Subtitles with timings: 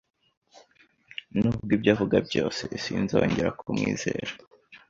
[1.37, 4.31] Nubwo ibyo avuga byose, sinzongera kumwizera.